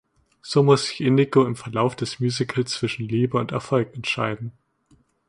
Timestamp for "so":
0.41-0.63